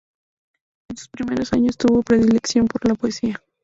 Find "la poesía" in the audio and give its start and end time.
2.87-3.39